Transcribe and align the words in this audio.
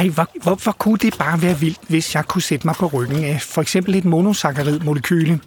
Ej, 0.00 0.08
hvor, 0.08 0.28
hvorfor 0.42 0.72
kunne 0.72 0.98
det 0.98 1.16
bare 1.18 1.42
være 1.42 1.58
vildt, 1.58 1.80
hvis 1.88 2.14
jeg 2.14 2.24
kunne 2.24 2.42
sætte 2.42 2.66
mig 2.66 2.74
på 2.74 2.86
ryggen 2.86 3.24
af 3.24 3.42
for 3.42 3.62
eksempel 3.62 3.94
et 3.94 4.04
monosaccharid-molekyle? 4.04 5.38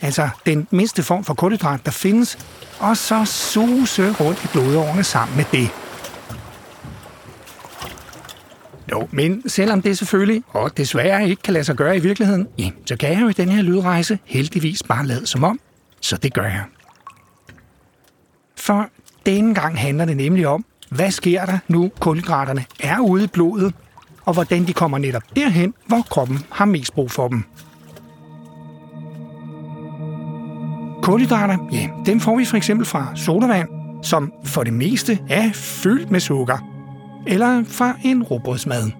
Altså 0.00 0.28
den 0.46 0.68
mindste 0.70 1.02
form 1.02 1.24
for 1.24 1.34
kulhydrat, 1.34 1.80
der 1.84 1.90
findes, 1.90 2.38
og 2.78 2.96
så 2.96 3.24
suse 3.24 4.12
rundt 4.12 4.44
i 4.44 4.46
blodårene 4.52 5.04
sammen 5.04 5.36
med 5.36 5.44
det. 5.52 5.70
Jo, 8.92 9.08
men 9.10 9.48
selvom 9.48 9.82
det 9.82 9.98
selvfølgelig, 9.98 10.42
og 10.48 10.76
desværre 10.76 11.28
ikke 11.28 11.42
kan 11.42 11.52
lade 11.52 11.64
sig 11.64 11.76
gøre 11.76 11.96
i 11.96 12.00
virkeligheden, 12.00 12.48
ja, 12.58 12.70
så 12.86 12.96
kan 12.96 13.12
jeg 13.12 13.20
jo 13.20 13.28
i 13.28 13.32
den 13.32 13.48
her 13.48 13.62
lydrejse 13.62 14.18
heldigvis 14.24 14.82
bare 14.82 15.06
lade 15.06 15.26
som 15.26 15.44
om, 15.44 15.60
så 16.00 16.16
det 16.16 16.34
gør 16.34 16.44
jeg. 16.44 16.64
For 18.56 18.88
denne 19.26 19.54
gang 19.54 19.80
handler 19.80 20.04
det 20.04 20.16
nemlig 20.16 20.46
om, 20.46 20.64
hvad 20.90 21.10
sker 21.10 21.44
der 21.44 21.58
nu 21.68 21.90
kulhydraterne 22.00 22.64
er 22.80 22.98
ude 22.98 23.24
i 23.24 23.26
blodet, 23.26 23.74
og 24.24 24.34
hvordan 24.34 24.66
de 24.66 24.72
kommer 24.72 24.98
netop 24.98 25.22
derhen, 25.36 25.74
hvor 25.86 26.02
kroppen 26.10 26.38
har 26.50 26.64
mest 26.64 26.94
brug 26.94 27.10
for 27.10 27.28
dem. 27.28 27.44
Kulhydrater, 31.02 31.68
ja, 31.72 31.88
dem 32.06 32.20
får 32.20 32.36
vi 32.36 32.44
for 32.44 32.56
eksempel 32.56 32.86
fra 32.86 33.12
sodavand, 33.16 33.68
som 34.02 34.32
for 34.44 34.62
det 34.62 34.72
meste 34.72 35.18
er 35.28 35.52
fyldt 35.52 36.10
med 36.10 36.20
sukker, 36.20 36.58
eller 37.26 37.64
fra 37.64 37.94
en 38.04 38.22
råbrødsmad. 38.22 38.90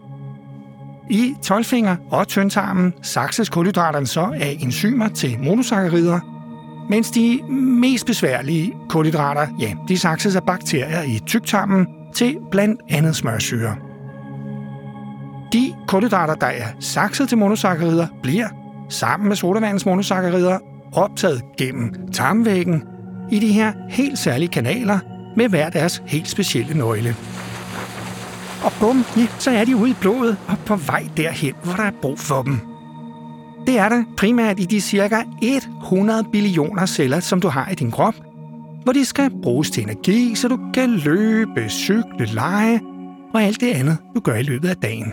I 1.10 1.34
12 1.42 1.64
og 2.10 2.28
tyndtarmen 2.28 2.94
sakses 3.02 3.48
kulhydraterne 3.48 4.06
så 4.06 4.20
af 4.40 4.58
enzymer 4.60 5.08
til 5.08 5.38
monosakkarider, 5.40 6.37
mens 6.88 7.10
de 7.10 7.40
mest 7.52 8.06
besværlige 8.06 8.74
kulhydrater, 8.88 9.46
ja, 9.60 9.74
de 9.88 9.98
sakses 9.98 10.36
af 10.36 10.42
bakterier 10.42 11.02
i 11.02 11.20
tyktarmen 11.26 11.86
til 12.14 12.38
blandt 12.50 12.80
andet 12.88 13.16
smørsyre. 13.16 13.76
De 15.52 15.74
kulhydrater, 15.88 16.34
der 16.34 16.46
er 16.46 16.66
sakset 16.80 17.28
til 17.28 17.38
monosakkarider, 17.38 18.06
bliver 18.22 18.48
sammen 18.88 19.28
med 19.28 19.36
sodavandens 19.36 19.86
monosakkarider 19.86 20.58
optaget 20.92 21.42
gennem 21.58 22.12
tarmvæggen 22.12 22.82
i 23.30 23.38
de 23.38 23.52
her 23.52 23.72
helt 23.88 24.18
særlige 24.18 24.48
kanaler 24.48 24.98
med 25.36 25.48
hver 25.48 25.70
deres 25.70 26.02
helt 26.06 26.28
specielle 26.28 26.78
nøgle. 26.78 27.16
Og 28.64 28.72
bum, 28.80 29.04
ja, 29.16 29.26
så 29.38 29.50
er 29.50 29.64
de 29.64 29.76
ude 29.76 29.90
i 29.90 29.94
blodet 30.00 30.36
og 30.48 30.58
på 30.66 30.76
vej 30.76 31.08
derhen, 31.16 31.54
hvor 31.62 31.72
der 31.72 31.82
er 31.82 31.92
brug 32.02 32.18
for 32.18 32.42
dem. 32.42 32.60
Det 33.68 33.78
er 33.78 33.88
der 33.88 34.04
primært 34.16 34.60
i 34.60 34.64
de 34.64 34.80
cirka 34.80 35.22
100 35.42 36.24
billioner 36.32 36.86
celler, 36.86 37.20
som 37.20 37.40
du 37.40 37.48
har 37.48 37.70
i 37.70 37.74
din 37.74 37.90
krop, 37.90 38.14
hvor 38.84 38.92
de 38.92 39.04
skal 39.04 39.30
bruges 39.42 39.70
til 39.70 39.82
energi, 39.82 40.34
så 40.34 40.48
du 40.48 40.58
kan 40.74 40.90
løbe, 40.90 41.68
cykle, 41.68 42.26
lege 42.26 42.80
og 43.34 43.42
alt 43.42 43.60
det 43.60 43.72
andet, 43.72 43.98
du 44.14 44.20
gør 44.20 44.34
i 44.34 44.42
løbet 44.42 44.68
af 44.68 44.76
dagen. 44.76 45.12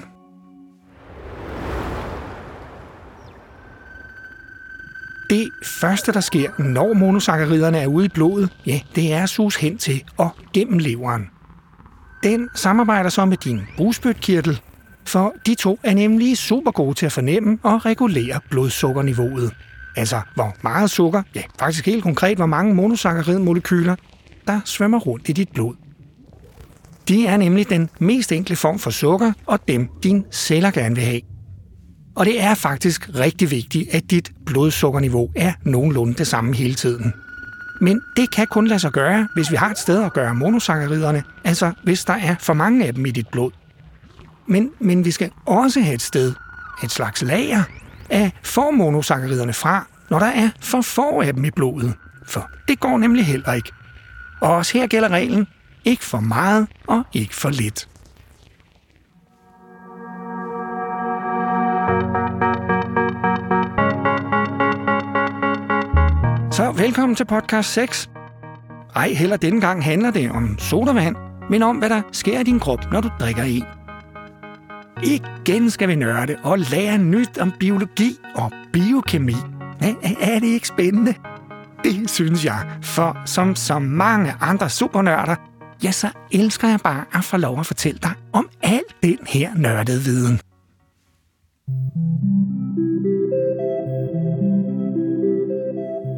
Det 5.30 5.50
første, 5.66 6.14
der 6.14 6.20
sker, 6.20 6.50
når 6.60 6.94
monosakkariderne 6.94 7.78
er 7.78 7.88
ude 7.88 8.06
i 8.06 8.10
blodet, 8.10 8.50
ja, 8.66 8.80
det 8.96 9.14
er 9.14 9.24
at 9.24 9.30
sus 9.30 9.56
hen 9.56 9.78
til 9.78 10.04
og 10.18 10.30
gennem 10.54 10.80
leveren. 10.80 11.30
Den 12.24 12.50
samarbejder 12.56 13.10
så 13.10 13.26
med 13.26 13.38
din 13.38 13.62
bugspytkirtel, 13.78 14.62
for 15.08 15.36
de 15.46 15.56
to 15.56 15.80
er 15.84 15.94
nemlig 15.94 16.38
super 16.38 16.72
gode 16.72 16.94
til 16.94 17.06
at 17.06 17.12
fornemme 17.12 17.58
og 17.64 17.86
regulere 17.86 18.40
blodsukkerniveauet. 18.50 19.52
Altså, 19.96 20.22
hvor 20.36 20.56
meget 20.64 20.90
sukker, 20.90 21.22
ja, 21.36 21.42
faktisk 21.60 21.86
helt 21.86 22.04
konkret, 22.04 22.38
hvor 22.38 22.46
mange 22.46 22.74
monosakkaridmolekyler, 22.74 23.96
der 24.48 24.60
svømmer 24.66 25.00
rundt 25.00 25.30
i 25.30 25.32
dit 25.32 25.50
blod. 25.54 25.76
De 27.08 27.28
er 27.28 27.38
nemlig 27.38 27.70
den 27.70 27.90
mest 28.00 28.32
enkle 28.32 28.56
form 28.56 28.80
for 28.80 28.90
sukker, 28.90 29.32
og 29.46 29.60
dem 29.68 29.90
din 30.04 30.26
celler 30.32 30.72
gerne 30.72 30.96
vil 30.96 31.04
have. 31.04 31.22
Og 32.16 32.26
det 32.26 32.42
er 32.42 32.54
faktisk 32.54 33.10
rigtig 33.16 33.52
vigtigt, 33.52 33.90
at 33.96 34.12
dit 34.12 34.32
blodsukkerniveau 34.46 35.30
er 35.36 35.54
nogenlunde 35.64 36.14
det 36.14 36.28
samme 36.28 36.56
hele 36.56 36.74
tiden. 36.74 37.14
Men 37.82 38.02
det 38.18 38.32
kan 38.32 38.48
kun 38.48 38.68
lade 38.68 38.80
sig 38.80 38.92
gøre, 38.92 39.28
hvis 39.34 39.52
vi 39.52 39.56
har 39.56 39.70
et 39.70 39.78
sted 39.78 40.04
at 40.04 40.14
gøre 40.14 40.36
monosakkariderne, 40.36 41.24
altså 41.44 41.72
hvis 41.84 42.06
der 42.06 42.14
er 42.14 42.36
for 42.40 42.54
mange 42.54 42.86
af 42.86 42.94
dem 42.94 43.06
i 43.06 43.12
dit 43.12 43.28
blod. 43.28 43.52
Men, 44.48 44.72
men 44.80 45.06
vi 45.06 45.12
skal 45.12 45.32
også 45.46 45.82
have 45.82 45.94
et 45.96 46.02
sted, 46.02 46.34
et 46.84 46.92
slags 46.92 47.22
lager, 47.22 47.64
af 48.10 48.32
få 48.44 48.72
monosakkariderne 48.72 49.54
fra, 49.54 49.88
når 50.10 50.20
der 50.20 50.26
er 50.26 50.50
for 50.62 50.82
få 50.82 51.22
af 51.22 51.34
dem 51.34 51.46
i 51.46 51.52
blodet. 51.52 51.94
For 52.28 52.50
det 52.68 52.80
går 52.80 52.98
nemlig 52.98 53.26
heller 53.26 53.54
ikke. 53.54 53.72
Og 54.42 54.56
også 54.56 54.78
her 54.78 54.88
gælder 54.88 55.10
reglen, 55.10 55.48
ikke 55.86 56.06
for 56.06 56.20
meget 56.20 56.68
og 56.88 57.04
ikke 57.14 57.36
for 57.36 57.50
lidt. 57.50 57.88
Så 66.52 66.72
velkommen 66.72 67.16
til 67.16 67.26
podcast 67.26 67.74
6. 67.74 68.10
Ej, 68.96 69.10
heller 69.10 69.38
denne 69.38 69.62
gang 69.62 69.84
handler 69.84 70.12
det 70.12 70.32
om 70.32 70.60
sodavand, 70.60 71.16
men 71.50 71.64
om, 71.64 71.78
hvad 71.78 71.90
der 71.90 72.02
sker 72.12 72.40
i 72.40 72.44
din 72.44 72.60
krop, 72.60 72.92
når 72.92 73.02
du 73.02 73.10
drikker 73.20 73.44
en. 73.44 73.64
Igen 75.06 75.70
skal 75.70 75.88
vi 75.88 75.96
nørde 75.96 76.36
og 76.44 76.60
lære 76.60 76.98
nyt 76.98 77.38
om 77.38 77.54
biologi 77.60 78.20
og 78.36 78.52
biokemi. 78.74 79.36
Er 80.20 80.40
det 80.40 80.48
ikke 80.48 80.68
spændende? 80.68 81.14
Det 81.84 82.10
synes 82.10 82.46
jeg, 82.46 82.68
for 82.82 83.18
som 83.26 83.56
så 83.56 83.80
mange 83.80 84.34
andre 84.42 84.70
supernørder, 84.70 85.36
ja, 85.84 85.92
så 85.92 86.10
elsker 86.32 86.68
jeg 86.68 86.80
bare 86.84 87.06
at 87.14 87.24
få 87.24 87.38
lov 87.38 87.60
at 87.60 87.66
fortælle 87.66 88.00
dig 88.04 88.12
om 88.34 88.50
al 88.64 88.84
den 89.04 89.18
her 89.28 89.56
nørdede 89.56 90.04
viden. 90.04 90.40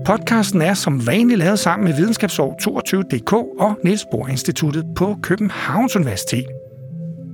Podcasten 0.06 0.62
er 0.62 0.74
som 0.74 1.08
vanligt 1.08 1.40
lavet 1.40 1.60
sammen 1.60 1.86
med 1.86 1.96
Videnskabsår 1.96 2.56
22.dk 2.62 3.34
og 3.34 3.80
Niels 3.84 4.06
Bohr 4.12 4.28
Instituttet 4.28 4.86
på 4.96 5.18
Københavns 5.24 5.96
Universitet. 5.96 6.57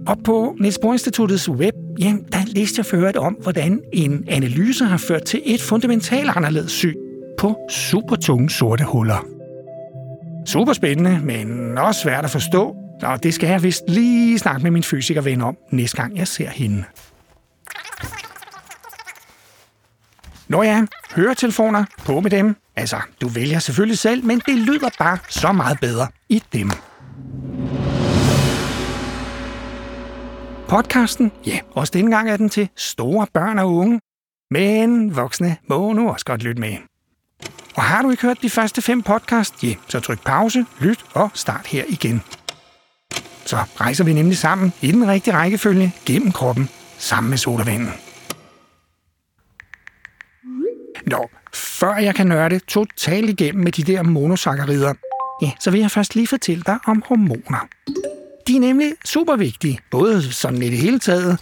Og 0.08 0.18
på 0.26 0.56
Niels 0.60 0.80
Bohr 0.82 0.94
Instituttets 0.94 1.50
web, 1.50 1.74
ja, 2.00 2.14
der 2.32 2.40
læste 2.46 2.80
jeg 2.80 2.86
ført 2.86 3.18
om, 3.18 3.34
hvordan 3.34 3.82
en 3.94 4.26
analyse 4.28 4.86
har 4.86 4.98
ført 4.98 5.24
til 5.24 5.42
et 5.46 5.62
fundamentalt 5.62 6.30
anderledes 6.36 6.72
syn 6.72 6.96
på 7.38 7.56
supertunge 7.70 8.50
sorte 8.50 8.84
huller. 8.84 9.26
Super 10.46 10.74
spændende, 10.74 11.20
men 11.24 11.78
også 11.78 12.02
svært 12.02 12.26
at 12.26 12.32
forstå, 12.32 12.76
og 13.02 13.24
det 13.24 13.34
skal 13.34 13.50
jeg 13.50 13.64
vist 13.64 13.84
lige 13.88 14.40
snakke 14.40 14.64
med 14.64 14.72
min 14.72 14.84
fysikerven 14.84 15.42
om, 15.42 15.58
næste 15.72 15.98
gang 15.98 16.18
jeg 16.18 16.28
ser 16.28 16.50
hende. 16.50 16.84
Nå 20.48 20.64
ja, 20.64 20.86
høretelefoner, 21.16 21.86
på 22.06 22.20
med 22.20 22.32
dem. 22.32 22.56
Altså, 22.76 22.98
du 23.22 23.28
vælger 23.28 23.60
selvfølgelig 23.60 23.98
selv, 23.98 24.26
men 24.26 24.42
det 24.46 24.56
lyder 24.56 24.90
bare 25.00 25.18
så 25.30 25.52
meget 25.52 25.80
bedre 25.80 26.08
i 26.30 26.44
dem. 26.54 26.72
Podcasten, 30.74 31.32
ja, 31.46 31.60
også 31.72 31.92
denne 31.92 32.16
gang 32.16 32.30
er 32.30 32.38
den 32.38 32.50
til 32.50 32.70
store 32.76 33.28
børn 33.34 33.60
og 33.60 33.76
unge. 33.76 34.00
Men 34.52 35.16
voksne 35.16 35.58
må 35.70 35.94
nu 35.94 36.10
også 36.10 36.26
godt 36.26 36.44
lytte 36.44 36.62
med. 36.62 36.78
Og 37.76 37.84
har 37.84 38.02
du 38.02 38.12
ikke 38.12 38.24
hørt 38.24 38.42
de 38.42 38.50
første 38.50 38.82
fem 38.82 39.02
podcast, 39.02 39.64
ja, 39.64 39.76
så 39.88 40.00
tryk 40.00 40.26
pause, 40.26 40.66
lyt 40.80 41.06
og 41.14 41.30
start 41.34 41.68
her 41.68 41.84
igen. 41.90 42.22
Så 43.46 43.58
rejser 43.58 44.04
vi 44.04 44.14
nemlig 44.14 44.38
sammen 44.38 44.74
i 44.82 44.92
den 44.92 45.08
rigtige 45.08 45.34
rækkefølge 45.34 45.94
gennem 46.06 46.32
kroppen, 46.32 46.70
sammen 46.98 47.30
med 47.30 47.38
sodavanden. 47.38 47.94
Nå, 51.06 51.30
før 51.54 51.96
jeg 51.96 52.16
kan 52.16 52.28
nørde 52.28 52.60
totalt 52.60 53.30
igennem 53.30 53.64
med 53.64 53.72
de 53.72 53.84
der 53.84 54.04
monosakkarider, 54.04 54.94
ja, 55.42 55.52
så 55.60 55.72
vil 55.72 55.80
jeg 55.80 55.92
først 55.92 56.16
lige 56.16 56.28
fortælle 56.28 56.64
dig 56.66 56.80
om 56.86 57.04
hormoner. 57.08 57.68
De 58.48 58.56
er 58.56 58.60
nemlig 58.60 58.94
super 59.06 59.36
vigtige, 59.36 59.80
både 59.92 60.34
sådan 60.34 60.62
i 60.62 60.70
det 60.70 60.78
hele 60.78 61.00
taget, 61.00 61.40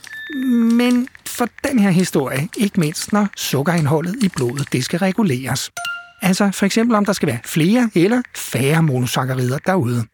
men 0.74 1.08
for 1.28 1.48
den 1.64 1.80
her 1.80 1.90
historie, 1.90 2.50
ikke 2.58 2.80
mindst 2.80 3.14
når 3.14 3.28
sukkerindholdet 3.36 4.24
i 4.24 4.30
blodet 4.30 4.68
det 4.72 4.86
skal 4.86 5.00
reguleres. 5.00 5.72
Altså 6.22 6.52
for 6.52 6.66
eksempel 6.66 6.96
om 6.96 7.06
der 7.06 7.14
skal 7.14 7.28
være 7.28 7.40
flere 7.46 7.90
eller 7.96 8.22
færre 8.36 8.84
monosakkarider 8.84 9.58
derude. 9.58 10.06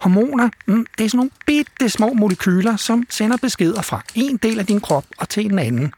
Hormoner, 0.00 0.48
mm, 0.66 0.86
det 0.98 1.04
er 1.04 1.08
sådan 1.08 1.16
nogle 1.16 1.30
bitte 1.46 1.88
små 1.88 2.12
molekyler, 2.12 2.76
som 2.76 3.06
sender 3.10 3.36
beskeder 3.36 3.82
fra 3.82 4.02
en 4.14 4.36
del 4.36 4.58
af 4.58 4.66
din 4.66 4.80
krop 4.80 5.04
og 5.18 5.28
til 5.28 5.50
den 5.50 5.58
anden. 5.58 5.92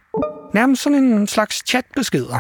Nærmest 0.55 0.83
sådan 0.83 1.05
en 1.05 1.27
slags 1.27 1.63
chatbeskeder. 1.69 2.39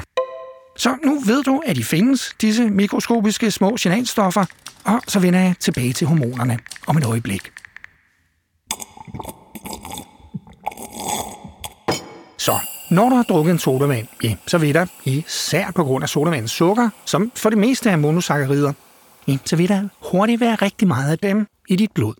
Så 0.77 0.97
nu 1.05 1.21
ved 1.21 1.43
du, 1.43 1.63
at 1.67 1.77
de 1.77 1.85
findes, 1.85 2.35
disse 2.41 2.71
mikroskopiske 2.71 3.51
små 3.51 3.77
signalstoffer, 3.77 4.45
og 4.85 5.01
så 5.09 5.21
vender 5.21 5.41
jeg 5.41 5.55
tilbage 5.61 5.93
til 5.93 6.07
hormonerne 6.07 6.59
om 6.87 6.97
et 6.97 7.05
øjeblik. 7.05 7.53
Så, 12.39 12.59
når 12.91 13.09
du 13.09 13.15
har 13.15 13.23
drukket 13.23 13.53
en 13.53 13.59
sodavand, 13.59 14.07
ja, 14.23 14.37
så 14.47 14.59
vil 14.59 14.75
der, 14.75 14.87
især 15.05 15.71
på 15.71 15.85
grund 15.85 16.03
af 16.03 16.09
sodavandens 16.09 16.51
sukker, 16.51 16.89
som 17.05 17.33
for 17.37 17.51
det 17.51 17.59
meste 17.59 17.91
er 17.91 17.97
monosakkarider, 17.97 18.73
ja, 19.29 19.37
så 19.45 19.57
vil 19.57 19.69
der 19.69 19.89
hurtigt 20.11 20.41
være 20.41 20.55
rigtig 20.55 20.89
meget 20.89 21.13
af 21.13 21.19
dem 21.19 21.47
i 21.69 21.77
dit 21.77 21.93
blod. 21.95 22.15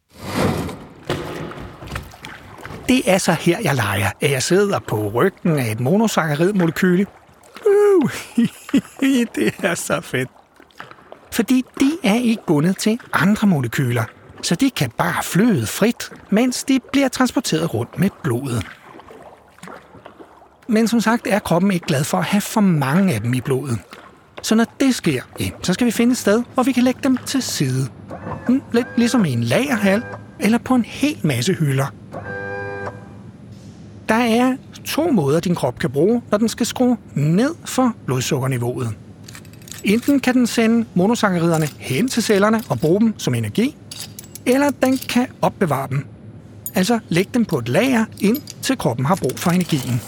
det 2.89 3.03
er 3.07 3.19
så 3.19 3.33
her, 3.33 3.59
jeg 3.65 3.75
leger, 3.75 4.11
at 4.21 4.31
jeg 4.31 4.43
sidder 4.43 4.79
på 4.79 5.09
ryggen 5.15 5.59
af 5.59 5.71
et 5.71 5.81
monosaccharidmolekyle. 5.81 7.07
Uh, 7.67 8.11
det 9.35 9.55
er 9.63 9.75
så 9.75 10.01
fedt. 10.01 10.31
Fordi 11.33 11.65
de 11.81 11.91
er 12.03 12.15
ikke 12.15 12.43
bundet 12.47 12.77
til 12.77 13.01
andre 13.13 13.47
molekyler, 13.47 14.05
så 14.47 14.55
de 14.55 14.71
kan 14.71 14.91
bare 14.91 15.23
flyde 15.23 15.67
frit, 15.67 16.11
mens 16.31 16.65
de 16.65 16.81
bliver 16.93 17.09
transporteret 17.09 17.75
rundt 17.75 17.99
med 17.99 18.11
blodet. 18.23 18.67
Men 20.69 20.89
som 20.89 21.01
sagt 21.01 21.27
er 21.27 21.39
kroppen 21.39 21.73
ikke 21.73 21.87
glad 21.87 22.05
for 22.05 22.19
at 22.19 22.25
have 22.25 22.41
for 22.41 22.61
mange 22.61 23.15
af 23.15 23.21
dem 23.21 23.35
i 23.35 23.41
blodet. 23.41 23.79
Så 24.43 24.55
når 24.55 24.67
det 24.81 24.95
sker, 24.95 25.23
ja, 25.41 25.51
så 25.63 25.73
skal 25.73 25.87
vi 25.87 25.91
finde 25.91 26.13
et 26.13 26.19
sted, 26.19 26.43
hvor 26.55 26.63
vi 26.63 26.73
kan 26.73 26.83
lægge 26.83 27.01
dem 27.03 27.17
til 27.17 27.43
side. 27.43 27.89
Hm, 28.47 28.63
lidt 28.73 28.87
ligesom 28.97 29.25
i 29.25 29.33
en 29.33 29.45
lagerhal 29.45 30.03
eller 30.41 30.59
på 30.59 30.75
en 30.75 30.85
hel 30.85 31.19
masse 31.23 31.55
hylder. 31.55 31.87
Der 34.09 34.15
er 34.15 34.57
to 34.85 35.11
måder, 35.11 35.41
din 35.41 35.55
krop 35.55 35.79
kan 35.79 35.91
bruge, 35.91 36.23
når 36.31 36.39
den 36.39 36.49
skal 36.49 36.67
skrue 36.67 36.97
ned 37.15 37.55
for 37.65 37.95
blodsukkerniveauet. 38.07 38.95
Enten 39.85 40.21
kan 40.21 40.35
den 40.35 40.47
sende 40.47 40.87
monosacchariderne 40.95 41.69
hen 41.79 42.09
til 42.09 42.23
cellerne 42.23 42.63
og 42.69 42.81
bruge 42.81 43.01
dem 43.01 43.15
som 43.19 43.35
energi, 43.35 43.77
eller 44.47 44.71
den 44.71 44.99
kan 44.99 45.27
opbevare 45.43 45.89
dem. 45.89 46.07
Altså 46.75 46.99
lægge 47.09 47.31
dem 47.35 47.45
på 47.45 47.59
et 47.59 47.69
lager, 47.69 48.05
ind 48.21 48.37
til 48.63 48.79
kroppen 48.79 49.07
har 49.07 49.15
brug 49.15 49.39
for 49.39 49.51
energien. 49.51 50.01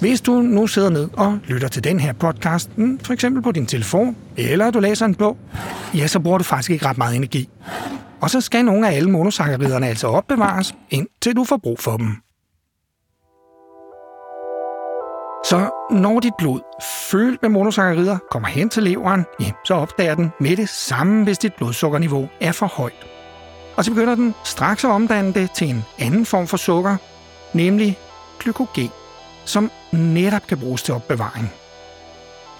Hvis 0.00 0.20
du 0.20 0.42
nu 0.42 0.66
sidder 0.66 0.90
ned 0.90 1.08
og 1.12 1.38
lytter 1.46 1.68
til 1.68 1.84
den 1.84 2.00
her 2.00 2.12
podcast, 2.12 2.78
mm, 2.78 2.98
for 2.98 3.12
eksempel 3.12 3.42
på 3.42 3.52
din 3.52 3.66
telefon, 3.66 4.16
eller 4.36 4.70
du 4.70 4.80
læser 4.80 5.06
en 5.06 5.14
bog, 5.14 5.36
ja, 5.94 6.06
så 6.06 6.20
bruger 6.20 6.38
du 6.38 6.44
faktisk 6.44 6.70
ikke 6.70 6.86
ret 6.86 6.98
meget 6.98 7.16
energi. 7.16 7.48
Og 8.20 8.30
så 8.30 8.40
skal 8.40 8.64
nogle 8.64 8.88
af 8.88 8.96
alle 8.96 9.10
monosacchariderne 9.10 9.86
altså 9.88 10.06
opbevares, 10.06 10.74
indtil 10.90 11.36
du 11.36 11.44
får 11.44 11.56
brug 11.56 11.80
for 11.80 11.96
dem. 11.96 12.16
Så 15.48 15.70
når 15.90 16.20
dit 16.20 16.32
blod, 16.38 16.60
fyldt 17.10 17.42
med 17.42 17.50
monosaccharider 17.50 18.18
kommer 18.30 18.48
hen 18.48 18.68
til 18.68 18.82
leveren, 18.82 19.24
ja, 19.40 19.50
så 19.64 19.74
opdager 19.74 20.14
den 20.14 20.32
med 20.40 20.56
det 20.56 20.68
samme, 20.68 21.24
hvis 21.24 21.38
dit 21.38 21.54
blodsukkerniveau 21.54 22.28
er 22.40 22.52
for 22.52 22.66
højt. 22.66 23.06
Og 23.76 23.84
så 23.84 23.90
begynder 23.90 24.14
den 24.14 24.34
straks 24.44 24.84
at 24.84 24.90
omdanne 24.90 25.32
det 25.32 25.50
til 25.50 25.68
en 25.68 25.84
anden 25.98 26.26
form 26.26 26.46
for 26.46 26.56
sukker, 26.56 26.96
nemlig 27.52 27.98
glykogen, 28.38 28.90
som 29.44 29.70
netop 29.92 30.46
kan 30.46 30.58
bruges 30.58 30.82
til 30.82 30.94
opbevaring. 30.94 31.52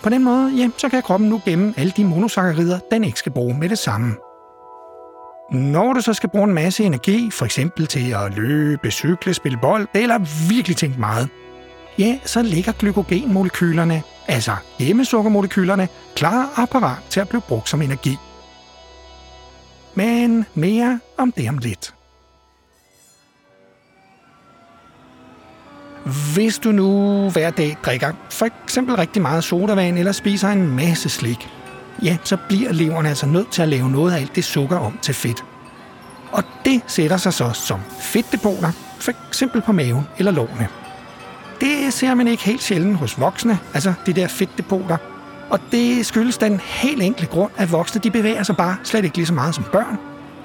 På 0.03 0.09
den 0.09 0.25
måde, 0.25 0.53
ja, 0.57 0.71
så 0.77 0.89
kan 0.89 1.03
kroppen 1.03 1.29
nu 1.29 1.43
gemme 1.45 1.75
alle 1.77 1.93
de 1.97 2.05
monosaccharider, 2.05 2.79
den 2.91 3.05
ikke 3.05 3.19
skal 3.19 3.33
bruge 3.33 3.59
med 3.59 3.69
det 3.69 3.79
samme. 3.79 4.17
Når 5.53 5.93
du 5.93 6.01
så 6.01 6.13
skal 6.13 6.29
bruge 6.29 6.45
en 6.45 6.55
masse 6.55 6.85
energi, 6.85 7.31
for 7.31 7.45
eksempel 7.45 7.87
til 7.87 8.13
at 8.13 8.35
løbe, 8.35 8.91
cykle, 8.91 9.35
spille 9.35 9.59
bold, 9.63 9.89
eller 9.95 10.49
virkelig 10.49 10.77
tænke 10.77 11.01
meget, 11.01 11.29
ja, 11.99 12.19
så 12.25 12.43
ligger 12.43 12.73
glykogenmolekylerne, 12.73 14.03
altså 14.29 14.57
hjemmesukkermolekylerne, 14.79 15.89
klar 16.17 16.51
og 16.57 16.69
parat 16.69 16.99
til 17.11 17.21
at 17.21 17.29
blive 17.29 17.43
brugt 17.49 17.69
som 17.69 17.83
energi. 17.83 18.17
Men 19.95 20.47
mere 20.55 21.01
om 21.19 21.33
det 21.33 21.49
om 21.49 21.59
lidt. 21.59 21.95
Hvis 26.35 26.59
du 26.59 26.73
nu 26.73 26.91
hver 27.31 27.51
dag 27.51 27.77
drikker 27.85 28.13
for 28.31 28.47
eksempel 28.47 28.97
rigtig 28.97 29.23
meget 29.23 29.45
sodavand 29.45 29.99
eller 29.99 30.13
spiser 30.13 30.49
en 30.49 30.77
masse 30.77 31.09
slik, 31.09 31.49
ja, 32.03 32.17
så 32.25 32.37
bliver 32.49 32.73
leveren 32.73 33.07
altså 33.07 33.27
nødt 33.27 33.53
til 33.53 33.63
at 33.63 33.69
lave 33.69 33.91
noget 33.91 34.13
af 34.13 34.17
alt 34.17 34.37
det 34.37 34.45
sukker 34.45 34.77
om 34.77 34.99
til 35.03 35.15
fedt. 35.15 35.45
Og 36.33 36.43
det 36.65 36.83
sætter 36.87 37.17
sig 37.17 37.33
så 37.33 37.53
som 37.53 37.81
fedtdepoter, 38.01 38.73
for 39.01 39.13
eksempel 39.29 39.63
på 39.63 39.73
maven 39.73 40.03
eller 40.19 40.33
lårene. 40.33 40.69
Det 41.89 41.95
ser 41.95 42.15
man 42.15 42.29
ikke 42.29 42.43
helt 42.43 42.63
sjældent 42.63 42.97
hos 42.97 43.21
voksne, 43.21 43.59
altså 43.75 43.93
de 44.07 44.13
der 44.13 44.29
fedtdepoter. 44.29 44.97
Og 45.51 45.61
det 45.73 46.07
skyldes 46.07 46.39
den 46.39 46.61
helt 46.61 47.03
enkle 47.03 47.27
grund, 47.27 47.51
at 47.57 47.73
voksne 47.73 48.01
de 48.01 48.11
bevæger 48.11 48.43
sig 48.43 48.57
bare 48.57 48.77
slet 48.85 49.05
ikke 49.05 49.17
lige 49.17 49.27
så 49.27 49.35
meget 49.35 49.55
som 49.55 49.65
børn. 49.73 49.99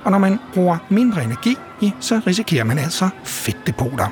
Og 0.03 0.11
når 0.11 0.17
man 0.17 0.39
bruger 0.53 0.77
mindre 0.89 1.23
energi, 1.23 1.57
så 1.99 2.21
risikerer 2.27 2.63
man 2.63 2.77
altså 2.77 3.09
fedtdepoter. 3.23 4.07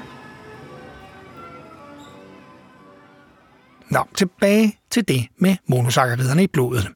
Nå, 3.89 3.99
tilbage 4.15 4.79
til 4.89 5.07
det 5.07 5.27
med 5.39 5.55
monosacchariderne 5.69 6.43
i 6.43 6.47
blodet. 6.47 6.87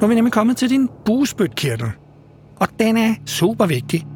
Nu 0.00 0.04
er 0.04 0.08
vi 0.08 0.14
nemlig 0.14 0.32
kommet 0.32 0.56
til 0.56 0.70
din 0.70 0.88
bugspytkirtel, 1.04 1.90
og 2.56 2.68
den 2.78 2.96
er 2.96 3.14
super 3.26 3.66
vigtig 3.66 4.06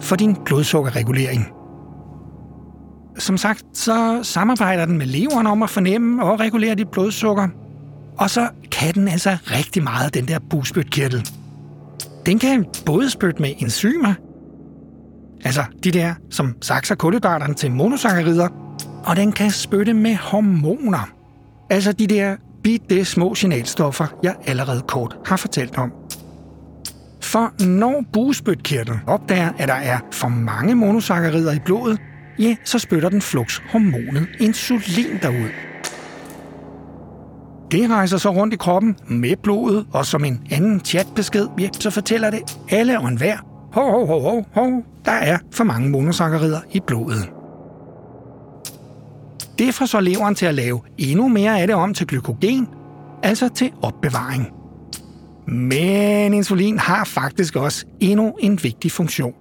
for 0.00 0.16
din 0.16 0.36
blodsukkerregulering. 0.44 1.57
Som 3.16 3.36
sagt, 3.36 3.62
så 3.74 4.20
samarbejder 4.22 4.84
den 4.84 4.98
med 4.98 5.06
leveren 5.06 5.46
om 5.46 5.62
at 5.62 5.70
fornemme 5.70 6.24
og 6.24 6.40
regulere 6.40 6.74
dit 6.74 6.88
blodsukker. 6.88 7.48
Og 8.18 8.30
så 8.30 8.48
kan 8.72 8.94
den 8.94 9.08
altså 9.08 9.36
rigtig 9.46 9.82
meget, 9.82 10.14
den 10.14 10.28
der 10.28 10.38
bugspytkirtel. 10.50 11.28
Den 12.26 12.38
kan 12.38 12.66
både 12.86 13.10
spytte 13.10 13.42
med 13.42 13.54
enzymer, 13.58 14.14
altså 15.44 15.64
de 15.84 15.90
der, 15.90 16.14
som 16.30 16.54
sakser 16.62 16.94
kulhydraterne 16.94 17.54
til 17.54 17.70
monosaccarider, 17.70 18.48
og 19.04 19.16
den 19.16 19.32
kan 19.32 19.50
spytte 19.50 19.94
med 19.94 20.16
hormoner. 20.16 21.08
Altså 21.70 21.92
de 21.92 22.06
der 22.06 22.36
bitte 22.62 23.04
små 23.04 23.34
signalstoffer, 23.34 24.06
jeg 24.22 24.34
allerede 24.46 24.82
kort 24.88 25.16
har 25.26 25.36
fortalt 25.36 25.78
om. 25.78 25.92
For 27.22 27.64
når 27.64 28.04
bugspytkirtlen 28.12 29.00
opdager, 29.06 29.50
at 29.58 29.68
der 29.68 29.74
er 29.74 29.98
for 30.12 30.28
mange 30.28 30.74
monosaccarider 30.74 31.52
i 31.52 31.58
blodet, 31.58 31.98
ja, 32.38 32.56
så 32.64 32.78
spytter 32.78 33.08
den 33.08 33.22
flux 33.22 33.60
hormonet 33.72 34.28
insulin 34.40 35.18
derud. 35.22 35.50
Det 37.70 37.90
rejser 37.90 38.16
så 38.16 38.30
rundt 38.30 38.54
i 38.54 38.56
kroppen 38.56 38.96
med 39.08 39.36
blodet, 39.42 39.86
og 39.92 40.06
som 40.06 40.24
en 40.24 40.46
anden 40.50 40.80
chatbesked, 40.80 41.46
ja, 41.58 41.68
så 41.72 41.90
fortæller 41.90 42.30
det 42.30 42.58
alle 42.70 43.00
og 43.00 43.08
enhver, 43.08 43.36
hov, 43.72 43.90
hov, 43.90 44.06
hov, 44.06 44.22
hov, 44.22 44.46
hov, 44.52 44.84
der 45.04 45.12
er 45.12 45.38
for 45.52 45.64
mange 45.64 45.90
monosaccarider 45.90 46.60
i 46.72 46.80
blodet. 46.86 47.30
Det 49.58 49.74
får 49.74 49.86
så 49.86 50.00
leveren 50.00 50.34
til 50.34 50.46
at 50.46 50.54
lave 50.54 50.80
endnu 50.98 51.28
mere 51.28 51.60
af 51.60 51.66
det 51.66 51.76
om 51.76 51.94
til 51.94 52.06
glykogen, 52.06 52.68
altså 53.22 53.48
til 53.48 53.72
opbevaring. 53.82 54.48
Men 55.46 56.34
insulin 56.34 56.78
har 56.78 57.04
faktisk 57.04 57.56
også 57.56 57.86
endnu 58.00 58.34
en 58.40 58.62
vigtig 58.62 58.92
funktion. 58.92 59.34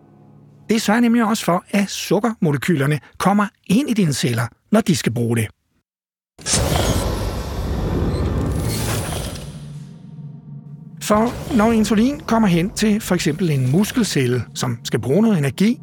Det 0.69 0.81
sørger 0.81 0.99
nemlig 0.99 1.25
også 1.25 1.45
for, 1.45 1.63
at 1.71 1.89
sukkermolekylerne 1.89 2.99
kommer 3.17 3.45
ind 3.67 3.89
i 3.89 3.93
dine 3.93 4.13
celler, 4.13 4.47
når 4.71 4.81
de 4.81 4.95
skal 4.95 5.13
bruge 5.13 5.37
det. 5.37 5.47
For 11.01 11.55
når 11.57 11.71
insulin 11.71 12.19
kommer 12.19 12.47
hen 12.47 12.69
til 12.69 13.01
for 13.01 13.15
eksempel 13.15 13.51
en 13.51 13.71
muskelcelle, 13.71 14.43
som 14.55 14.77
skal 14.83 14.99
bruge 14.99 15.21
noget 15.21 15.37
energi, 15.37 15.79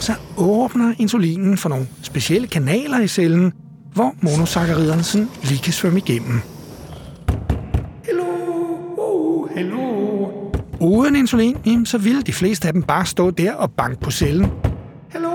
så 0.00 0.14
åbner 0.36 0.94
insulinen 0.98 1.56
for 1.58 1.68
nogle 1.68 1.86
specielle 2.02 2.46
kanaler 2.46 3.00
i 3.00 3.08
cellen, 3.08 3.52
hvor 3.94 4.14
monosacchariderne 4.20 5.02
sådan 5.02 5.28
lige 5.42 5.62
kan 5.62 5.72
svømme 5.72 5.98
igennem. 5.98 6.40
Hello, 8.04 8.24
oh, 8.98 9.48
hello. 9.56 10.45
Uden 10.80 11.16
insulin, 11.16 11.86
så 11.86 11.98
ville 11.98 12.22
de 12.22 12.32
fleste 12.32 12.68
af 12.68 12.72
dem 12.72 12.82
bare 12.82 13.06
stå 13.06 13.30
der 13.30 13.52
og 13.52 13.70
banke 13.70 14.00
på 14.00 14.10
cellen. 14.10 14.50
Hello. 15.10 15.30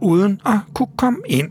Uden 0.00 0.40
at 0.46 0.58
kunne 0.74 0.88
komme 0.96 1.18
ind. 1.28 1.50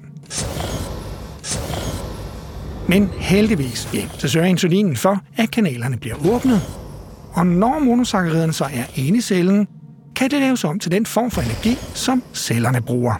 Men 2.88 3.10
heldigvis, 3.18 3.89
ja, 3.94 4.08
så 4.18 4.27
sørger 4.27 4.48
insulinen 4.48 4.96
for, 4.96 5.22
at 5.38 5.51
kanalerne 5.51 5.98
bliver 5.98 6.15
åbnet. 6.36 6.62
Og 7.34 7.48
når 7.48 7.80
monosacchariderne 7.80 8.54
så 8.54 8.63
er 8.63 8.84
inde 8.96 9.18
i 9.18 9.22
cellen, 9.22 9.68
kan 10.15 10.32
det 10.32 10.39
laves 10.39 10.63
om 10.63 10.80
til 10.80 10.92
den 10.92 11.06
form 11.06 11.32
for 11.32 11.42
energi, 11.42 11.77
som 11.94 12.24
cellerne 12.34 12.82
bruger. 12.82 13.15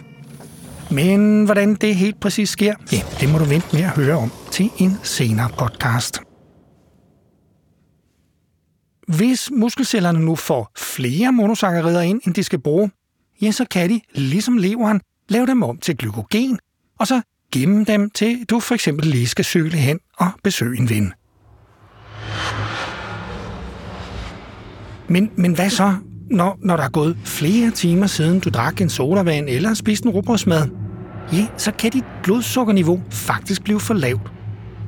Men 0.90 1.44
hvordan 1.44 1.74
det 1.74 1.94
helt 1.94 2.20
præcis 2.20 2.48
sker, 2.48 2.74
ja, 2.92 3.00
det 3.20 3.32
må 3.32 3.38
du 3.38 3.44
vente 3.44 3.66
med 3.72 3.82
at 3.82 3.90
høre 3.90 4.16
om 4.16 4.32
til 4.50 4.70
en 4.78 4.98
senere 5.02 5.48
podcast. 5.58 6.20
Hvis 9.06 9.50
muskelcellerne 9.52 10.20
nu 10.20 10.34
får 10.34 10.72
flere 10.78 11.32
monosaccharider 11.32 12.00
ind, 12.00 12.20
end 12.26 12.34
de 12.34 12.42
skal 12.42 12.58
bruge, 12.58 12.90
ja, 13.42 13.50
så 13.50 13.64
kan 13.64 13.90
de, 13.90 14.00
ligesom 14.14 14.56
leveren, 14.56 15.00
lave 15.28 15.46
dem 15.46 15.62
om 15.62 15.78
til 15.78 15.96
glykogen, 15.96 16.58
og 16.98 17.06
så 17.06 17.22
gemme 17.52 17.84
dem 17.84 18.10
til, 18.10 18.44
du 18.44 18.60
for 18.60 18.74
eksempel 18.74 19.06
lige 19.06 19.26
skal 19.26 19.44
cykle 19.44 19.78
hen 19.78 19.98
og 20.18 20.30
besøge 20.42 20.78
en 20.78 20.90
ven. 20.90 21.12
Men, 25.08 25.30
men 25.36 25.54
hvad 25.54 25.70
så, 25.70 25.94
når, 26.30 26.58
når 26.62 26.76
der 26.76 26.84
er 26.84 26.88
gået 26.88 27.18
flere 27.24 27.70
timer 27.70 28.06
siden 28.06 28.40
du 28.40 28.50
drak 28.50 28.80
en 28.80 28.90
sodavand 28.90 29.48
eller 29.48 29.74
spiste 29.74 30.06
en 30.06 30.12
råbrødsmad? 30.12 30.68
Ja, 31.32 31.46
så 31.56 31.72
kan 31.72 31.90
dit 31.90 32.04
blodsukkerniveau 32.22 33.02
faktisk 33.10 33.64
blive 33.64 33.80
for 33.80 33.94
lavt. 33.94 34.32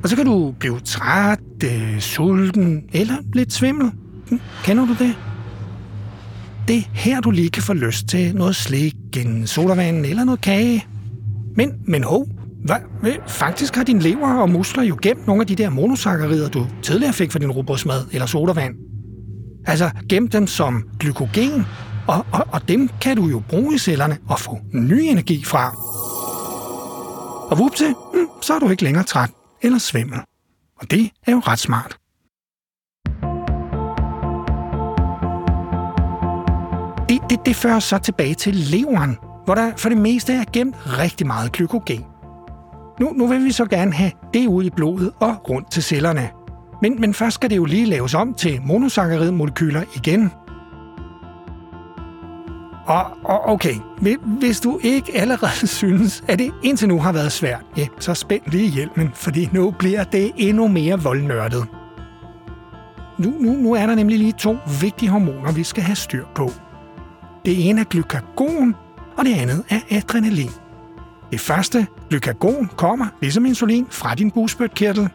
Og 0.03 0.09
så 0.09 0.15
kan 0.15 0.25
du 0.25 0.55
blive 0.59 0.79
træt, 0.79 1.39
øh, 1.63 1.99
sulten 1.99 2.83
eller 2.93 3.15
lidt 3.33 3.53
svimmel. 3.53 3.91
Hm, 4.29 4.39
kender 4.63 4.85
du 4.85 4.93
det? 4.93 5.15
det 6.69 6.77
er 6.77 6.83
her, 6.93 7.21
du 7.21 7.31
lige 7.31 7.49
kan 7.49 7.63
få 7.63 7.73
lyst 7.73 8.07
til 8.07 8.35
noget 8.35 8.55
slik, 8.55 8.95
en 9.17 9.47
sodavand 9.47 10.05
eller 10.05 10.23
noget 10.23 10.41
kage. 10.41 10.85
Men, 11.55 11.71
men 11.87 12.03
hov, 12.03 12.27
hvad? 12.63 12.77
Faktisk 13.27 13.75
har 13.75 13.83
din 13.83 13.99
lever 13.99 14.33
og 14.33 14.49
muskler 14.49 14.83
jo 14.83 14.97
gemt 15.01 15.27
nogle 15.27 15.41
af 15.41 15.47
de 15.47 15.55
der 15.55 15.69
monosakkarider, 15.69 16.49
du 16.49 16.67
tidligere 16.83 17.13
fik 17.13 17.31
fra 17.31 17.39
din 17.39 17.51
robotsmad 17.51 18.05
eller 18.11 18.25
sodavand. 18.25 18.75
Altså 19.65 19.89
gemt 20.09 20.33
dem 20.33 20.47
som 20.47 20.83
glykogen, 20.99 21.65
og, 22.07 22.25
og, 22.31 22.47
og 22.51 22.67
dem 22.67 22.89
kan 23.01 23.17
du 23.17 23.25
jo 23.27 23.41
bruge 23.49 23.75
i 23.75 23.77
cellerne 23.77 24.17
og 24.27 24.39
få 24.39 24.59
ny 24.73 25.01
energi 25.01 25.43
fra. 25.43 25.75
Og 27.51 27.59
vupti, 27.59 27.87
mm, 27.87 28.27
så 28.41 28.53
er 28.53 28.59
du 28.59 28.69
ikke 28.69 28.83
længere 28.83 29.03
træt 29.03 29.29
eller 29.61 29.77
svimmel. 29.77 30.19
Og 30.81 30.91
det 30.91 31.09
er 31.27 31.31
jo 31.31 31.39
ret 31.39 31.59
smart. 31.59 31.98
Det, 37.29 37.37
det, 37.37 37.45
det 37.45 37.55
fører 37.55 37.79
så 37.79 37.97
tilbage 37.97 38.33
til 38.33 38.55
leveren, 38.55 39.17
hvor 39.45 39.55
der 39.55 39.71
for 39.77 39.89
det 39.89 39.97
meste 39.97 40.33
er 40.33 40.43
gemt 40.53 40.75
rigtig 40.85 41.27
meget 41.27 41.51
glykogen. 41.51 42.05
Nu, 42.99 43.13
nu 43.13 43.27
vil 43.27 43.45
vi 43.45 43.51
så 43.51 43.65
gerne 43.65 43.93
have 43.93 44.11
det 44.33 44.47
ud 44.47 44.63
i 44.63 44.69
blodet 44.69 45.11
og 45.19 45.49
rundt 45.49 45.71
til 45.71 45.83
cellerne. 45.83 46.29
Men, 46.81 47.01
men 47.01 47.13
først 47.13 47.35
skal 47.35 47.49
det 47.49 47.57
jo 47.57 47.65
lige 47.65 47.85
laves 47.85 48.13
om 48.13 48.33
til 48.33 48.61
monosaccharidmolekyler 48.63 49.83
igen. 49.95 50.31
Og, 52.85 53.05
og 53.23 53.47
okay, 53.47 53.75
hvis 54.39 54.59
du 54.59 54.79
ikke 54.83 55.11
allerede 55.15 55.67
synes, 55.79 56.23
at 56.27 56.39
det 56.39 56.53
indtil 56.63 56.87
nu 56.87 56.99
har 56.99 57.11
været 57.11 57.31
svært, 57.31 57.65
ja, 57.77 57.87
så 57.99 58.13
spænd 58.13 58.41
lige 58.47 58.69
hjelmen, 58.69 59.11
fordi 59.13 59.49
nu 59.53 59.71
bliver 59.71 60.03
det 60.03 60.31
endnu 60.37 60.67
mere 60.67 61.01
voldnørdet. 61.01 61.65
Nu, 63.17 63.33
nu, 63.39 63.51
nu 63.53 63.73
er 63.73 63.85
der 63.85 63.95
nemlig 63.95 64.17
lige 64.17 64.31
to 64.31 64.57
vigtige 64.81 65.09
hormoner, 65.09 65.51
vi 65.51 65.63
skal 65.63 65.83
have 65.83 65.95
styr 65.95 66.25
på. 66.35 66.51
Det 67.49 67.69
ene 67.69 67.81
er 67.81 67.85
glykagon, 67.85 68.75
og 69.17 69.25
det 69.25 69.33
andet 69.33 69.63
er 69.69 69.79
adrenalin. 69.89 70.49
Det 71.31 71.39
første, 71.39 71.87
glykagon, 72.09 72.69
kommer, 72.77 73.07
ligesom 73.21 73.45
insulin, 73.45 73.87
fra 73.89 74.15
din 74.15 74.31
bugspytkirtel. 74.31 75.09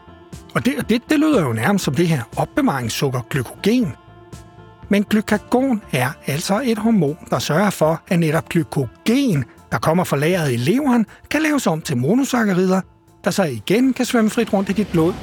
Og 0.54 0.64
det, 0.64 0.74
det, 0.88 1.02
det 1.10 1.18
lyder 1.18 1.42
jo 1.42 1.52
nærmest 1.52 1.84
som 1.84 1.94
det 1.94 2.08
her 2.08 2.22
opbevaringssukker, 2.36 3.20
glykogen. 3.30 3.92
Men 4.88 5.04
glykagon 5.04 5.82
er 5.92 6.10
altså 6.26 6.62
et 6.64 6.78
hormon, 6.78 7.18
der 7.30 7.38
sørger 7.38 7.70
for, 7.70 8.02
at 8.08 8.18
netop 8.18 8.48
glykogen, 8.48 9.44
der 9.72 9.78
kommer 9.78 10.04
fra 10.04 10.16
lageret 10.16 10.52
i 10.52 10.56
leveren, 10.56 11.06
kan 11.30 11.42
laves 11.42 11.66
om 11.66 11.80
til 11.80 11.96
monosakkarider, 11.96 12.80
der 13.24 13.30
så 13.30 13.42
igen 13.42 13.92
kan 13.92 14.04
svømme 14.04 14.30
frit 14.30 14.52
rundt 14.52 14.68
i 14.68 14.72
dit 14.72 14.88
blod. 14.88 15.14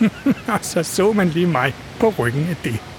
og 0.54 0.58
så 0.62 0.82
så 0.82 1.12
man 1.12 1.28
lige 1.28 1.46
mig 1.46 1.74
på 2.00 2.14
ryggen 2.18 2.46
af 2.48 2.56
det. 2.64 2.93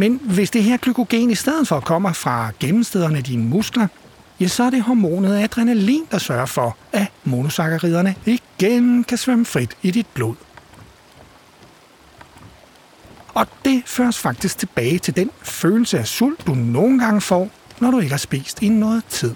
Men 0.00 0.20
hvis 0.24 0.50
det 0.50 0.62
her 0.62 0.76
glykogen 0.76 1.30
i 1.30 1.34
stedet 1.34 1.68
for 1.68 1.80
kommer 1.80 2.12
fra 2.12 2.50
gennemstederne 2.60 3.18
af 3.18 3.24
dine 3.24 3.44
muskler, 3.44 3.86
ja, 4.40 4.48
så 4.48 4.62
er 4.62 4.70
det 4.70 4.82
hormonet 4.82 5.42
adrenalin, 5.42 6.02
der 6.10 6.18
sørger 6.18 6.46
for, 6.46 6.76
at 6.92 7.06
monosakkariderne 7.24 8.14
igen 8.26 9.04
kan 9.04 9.18
svømme 9.18 9.44
frit 9.44 9.76
i 9.82 9.90
dit 9.90 10.06
blod. 10.14 10.34
Og 13.34 13.46
det 13.64 13.82
føres 13.86 14.18
faktisk 14.18 14.58
tilbage 14.58 14.98
til 14.98 15.16
den 15.16 15.30
følelse 15.42 15.98
af 15.98 16.06
sult, 16.06 16.46
du 16.46 16.54
nogle 16.54 17.00
gange 17.04 17.20
får, 17.20 17.50
når 17.80 17.90
du 17.90 17.98
ikke 17.98 18.10
har 18.10 18.18
spist 18.18 18.62
i 18.62 18.68
noget 18.68 19.04
tid. 19.04 19.34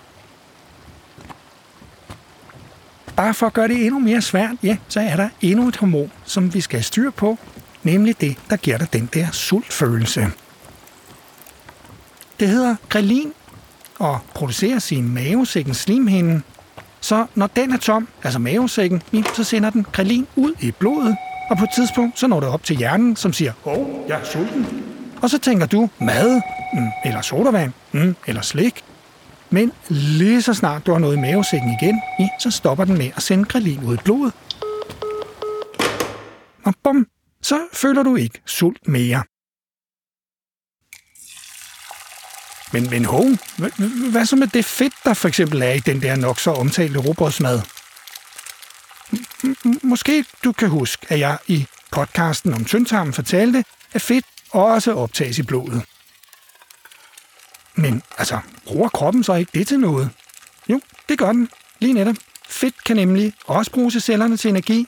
Bare 3.17 3.35
for 3.35 3.47
at 3.47 3.53
gøre 3.53 3.69
det 3.69 3.87
endnu 3.87 3.99
mere 3.99 4.23
svært, 4.23 4.57
ja, 4.63 4.77
så 4.89 5.01
er 5.01 5.17
der 5.17 5.29
endnu 5.41 5.69
et 5.69 5.77
hormon, 5.77 6.13
som 6.25 6.55
vi 6.55 6.61
skal 6.61 6.85
styre 6.85 7.13
på, 7.13 7.39
nemlig 7.83 8.21
det, 8.21 8.37
der 8.51 8.57
giver 8.57 8.79
dig 8.79 8.93
den 8.93 9.09
der 9.15 9.31
sultfølelse. 9.31 10.33
Det 12.41 12.49
hedder 12.49 12.77
grelin 12.89 13.33
og 13.99 14.19
produceres 14.35 14.93
i 14.93 15.01
mavesækkens 15.01 15.77
slimhinde. 15.77 16.43
Så 17.01 17.27
når 17.35 17.47
den 17.47 17.73
er 17.73 17.77
tom, 17.77 18.09
altså 18.23 18.39
mavesækken, 18.39 19.03
så 19.35 19.45
sender 19.45 19.71
den 19.71 19.87
grelin 19.93 20.27
ud 20.37 20.53
i 20.61 20.71
blodet, 20.71 21.17
og 21.51 21.59
på 21.59 21.65
et 21.65 21.71
tidspunkt 21.75 22.19
så 22.19 22.27
når 22.27 22.41
det 22.41 22.49
op 22.49 22.63
til 22.63 22.77
hjernen, 22.77 23.17
som 23.17 23.33
siger, 23.33 23.53
åh, 23.65 23.79
oh, 23.79 24.09
jeg 24.09 24.21
er 24.21 24.25
sulten. 24.25 24.67
Og 25.23 25.31
så 25.31 25.39
tænker 25.39 25.67
du 25.67 25.91
mad, 25.99 26.41
mm, 26.73 26.89
eller 27.05 27.21
sodavand, 27.21 27.73
mm, 27.93 28.17
eller 28.27 28.43
slik. 28.43 28.85
Men 29.51 29.73
lige 29.89 30.43
så 30.43 30.55
snart 30.55 30.87
du 30.87 30.93
har 30.93 30.99
noget 30.99 31.17
i 31.17 31.21
mavesækken 31.21 31.77
igen, 31.83 32.01
så 32.41 32.51
stopper 32.51 32.85
den 32.85 32.99
med 32.99 33.11
at 33.17 33.23
sende 33.23 33.45
grelin 33.45 33.85
ud 33.85 33.95
i 33.95 34.01
blodet. 34.05 34.33
Og 36.65 36.75
bum, 36.83 37.07
så 37.43 37.59
føler 37.73 38.03
du 38.03 38.17
ikke 38.17 38.43
sult 38.47 38.89
mere. 38.89 39.23
Men, 42.75 42.91
men 42.91 43.05
hov, 43.05 43.27
hvad 44.11 44.27
så 44.27 44.37
med 44.37 44.47
det 44.47 44.65
fedt, 44.65 44.95
der 45.05 45.15
for 45.15 45.29
eksempel 45.29 45.63
er 45.63 45.73
i 45.73 45.79
den 45.79 46.03
der 46.03 46.17
nok 46.17 46.41
så 46.41 46.51
omtalte 46.51 46.99
robotsmad? 46.99 47.61
Måske 49.83 50.25
du 50.45 50.53
kan 50.53 50.69
huske, 50.69 51.07
at 51.09 51.19
jeg 51.19 51.39
i 51.47 51.67
podcasten 51.93 52.55
om 52.55 52.65
tyndtarmen 52.65 53.13
fortalte, 53.13 53.65
at 53.93 54.03
fedt 54.03 54.25
også 54.51 54.95
optages 54.95 55.39
i 55.39 55.43
blodet. 55.43 55.83
Men 57.75 58.03
altså, 58.19 58.39
bruger 58.67 58.89
kroppen 58.89 59.25
så 59.25 59.35
ikke 59.35 59.51
det 59.59 59.69
til 59.69 59.81
noget? 59.81 60.11
Jo, 60.69 60.81
det 61.09 61.19
gør 61.19 61.33
den. 61.33 61.49
Lige 61.81 61.93
netop. 61.93 62.17
Fedt 62.49 62.85
kan 62.85 62.97
nemlig 62.97 63.33
også 63.47 63.71
bruges 63.71 63.95
i 63.95 64.01
cellerne 64.01 64.37
til 64.37 64.49
energi. 64.49 64.87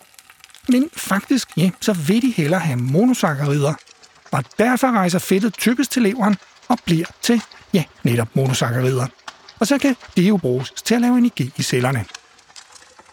Men 0.69 0.91
faktisk, 0.97 1.49
ja, 1.57 1.71
så 1.81 1.93
vil 1.93 2.23
de 2.23 2.31
hellere 2.31 2.61
have 2.61 2.79
monosakkarider. 2.79 3.75
Og 4.31 4.45
derfor 4.59 4.87
rejser 4.87 5.19
fedtet 5.19 5.55
typisk 5.55 5.91
til 5.91 6.03
leveren 6.03 6.37
og 6.69 6.79
bliver 6.85 7.07
til 7.23 7.43
Ja, 7.77 7.85
netop 8.03 8.37
monosakkarider. 8.37 9.07
Og 9.61 9.67
så 9.67 9.79
kan 9.79 9.97
det 10.17 10.29
jo 10.29 10.37
bruges 10.37 10.71
til 10.71 10.95
at 10.95 11.01
lave 11.01 11.19
energi 11.19 11.53
i 11.57 11.63
cellerne. 11.63 12.05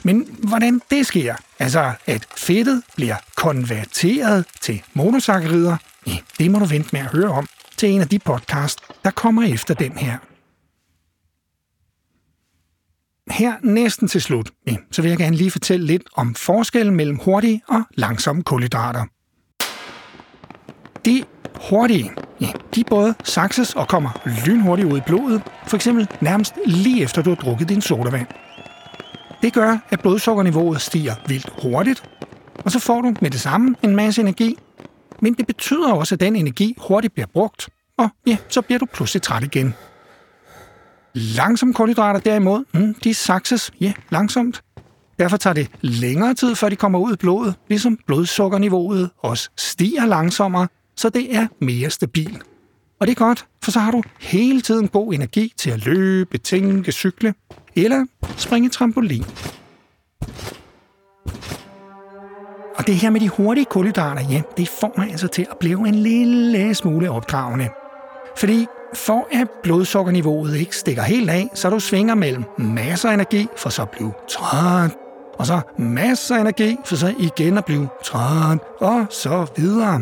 Men 0.03 0.37
hvordan 0.39 0.81
det 0.91 1.05
sker, 1.05 1.35
altså 1.59 1.93
at 2.05 2.27
fedtet 2.37 2.83
bliver 2.95 3.15
konverteret 3.35 4.45
til 4.61 4.83
monosakkarider, 4.93 5.77
ja, 6.07 6.17
det 6.39 6.51
må 6.51 6.59
du 6.59 6.65
vente 6.65 6.89
med 6.93 6.99
at 6.99 7.07
høre 7.07 7.29
om 7.29 7.47
til 7.77 7.89
en 7.89 8.01
af 8.01 8.07
de 8.07 8.19
podcast, 8.19 8.79
der 9.03 9.11
kommer 9.11 9.43
efter 9.43 9.73
den 9.73 9.97
her. 9.97 10.17
Her 13.31 13.53
næsten 13.63 14.07
til 14.07 14.21
slut, 14.21 14.51
ja, 14.67 14.75
så 14.91 15.01
vil 15.01 15.09
jeg 15.09 15.17
gerne 15.17 15.35
lige 15.35 15.51
fortælle 15.51 15.85
lidt 15.85 16.03
om 16.13 16.35
forskellen 16.35 16.95
mellem 16.95 17.17
hurtige 17.17 17.61
og 17.67 17.83
langsomme 17.95 18.43
kulhydrater. 18.43 19.05
De 21.05 21.23
hurtige, 21.69 22.11
ja, 22.41 22.49
de 22.75 22.83
både 22.89 23.15
sakses 23.23 23.75
og 23.75 23.87
kommer 23.87 24.09
lynhurtigt 24.45 24.93
ud 24.93 24.97
i 24.97 25.01
blodet, 25.07 25.41
for 25.67 25.75
eksempel 25.75 26.07
nærmest 26.21 26.53
lige 26.65 27.03
efter 27.03 27.21
du 27.21 27.29
har 27.29 27.35
drukket 27.35 27.69
din 27.69 27.81
sodavand. 27.81 28.27
Det 29.41 29.53
gør, 29.53 29.77
at 29.89 30.01
blodsukkerniveauet 30.01 30.81
stiger 30.81 31.15
vildt 31.27 31.49
hurtigt, 31.63 32.03
og 32.65 32.71
så 32.71 32.79
får 32.79 33.01
du 33.01 33.13
med 33.21 33.29
det 33.29 33.41
samme 33.41 33.75
en 33.83 33.95
masse 33.95 34.21
energi, 34.21 34.57
men 35.21 35.33
det 35.33 35.47
betyder 35.47 35.91
også, 35.91 36.15
at 36.15 36.19
den 36.19 36.35
energi 36.35 36.75
hurtigt 36.87 37.13
bliver 37.13 37.27
brugt, 37.33 37.69
og 37.97 38.09
ja, 38.27 38.37
så 38.49 38.61
bliver 38.61 38.79
du 38.79 38.85
pludselig 38.93 39.21
træt 39.21 39.43
igen. 39.43 39.73
Langsomme 41.13 41.73
kulhydrater 41.73 42.19
derimod, 42.19 42.65
mm, 42.73 42.93
de 42.93 43.13
sakses, 43.13 43.71
ja, 43.81 43.93
langsomt. 44.09 44.63
Derfor 45.19 45.37
tager 45.37 45.53
det 45.53 45.69
længere 45.81 46.33
tid, 46.33 46.55
før 46.55 46.69
de 46.69 46.75
kommer 46.75 46.99
ud 46.99 47.13
i 47.13 47.15
blodet, 47.15 47.55
ligesom 47.69 47.97
blodsukkerniveauet 48.07 49.09
også 49.17 49.49
stiger 49.57 50.05
langsommere, 50.05 50.67
så 50.95 51.09
det 51.09 51.35
er 51.35 51.47
mere 51.59 51.89
stabil. 51.89 52.41
Og 52.99 53.07
det 53.07 53.11
er 53.11 53.25
godt, 53.25 53.45
for 53.63 53.71
så 53.71 53.79
har 53.79 53.91
du 53.91 54.03
hele 54.19 54.61
tiden 54.61 54.87
god 54.87 55.13
energi 55.13 55.53
til 55.57 55.69
at 55.69 55.85
løbe, 55.85 56.37
tænke, 56.37 56.91
cykle 56.91 57.33
eller 57.75 58.05
springe 58.37 58.69
trampolin. 58.69 59.25
Og 62.75 62.87
det 62.87 62.95
her 62.95 63.09
med 63.09 63.19
de 63.19 63.29
hurtige 63.29 63.65
kulhydrater, 63.65 64.21
ja, 64.29 64.41
det 64.57 64.69
får 64.69 64.93
mig 64.97 65.11
altså 65.11 65.27
til 65.27 65.47
at 65.51 65.57
blive 65.57 65.87
en 65.87 65.95
lille 65.95 66.75
smule 66.75 67.11
opdragende. 67.11 67.69
Fordi 68.37 68.67
for 68.93 69.27
at 69.31 69.47
blodsukkerniveauet 69.63 70.57
ikke 70.57 70.75
stikker 70.75 71.03
helt 71.03 71.29
af, 71.29 71.49
så 71.53 71.69
du 71.69 71.79
svinger 71.79 72.15
mellem 72.15 72.43
masser 72.57 73.09
af 73.09 73.13
energi, 73.13 73.47
for 73.57 73.69
så 73.69 73.81
at 73.81 73.89
blive 73.89 74.13
træt, 74.29 74.91
og 75.33 75.45
så 75.45 75.61
masser 75.77 76.35
af 76.35 76.41
energi, 76.41 76.77
for 76.85 76.95
så 76.95 77.13
igen 77.19 77.57
at 77.57 77.65
blive 77.65 77.87
træt, 78.03 78.59
og 78.79 79.05
så 79.09 79.45
videre 79.57 80.01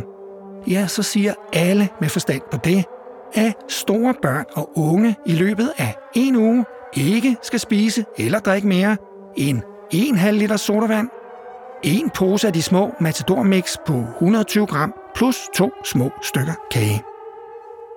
ja, 0.68 0.88
så 0.88 1.03
siger 1.03 1.34
alle 1.53 1.89
med 2.01 2.10
forstand 2.10 2.41
på 2.51 2.58
det, 2.58 2.86
at 3.34 3.53
store 3.68 4.13
børn 4.22 4.46
og 4.53 4.77
unge 4.77 5.15
i 5.25 5.34
løbet 5.34 5.72
af 5.77 5.96
en 6.15 6.36
uge 6.36 6.65
ikke 6.94 7.38
skal 7.41 7.60
spise 7.60 8.06
eller 8.18 8.39
drikke 8.39 8.68
mere 8.68 8.98
end 9.38 9.62
1,5 9.94 10.30
liter 10.30 10.58
sodavand, 10.58 11.10
en 11.84 12.10
pose 12.10 12.48
af 12.48 12.53
de 12.53 12.62
små 12.62 12.96
Matador 13.00 13.44
Mix 13.44 13.77
på 13.88 13.94
120 13.94 14.68
gram 14.68 14.94
plus 15.15 15.38
to 15.56 15.72
små 15.86 16.12
stykker 16.24 16.53
kage. 16.72 17.03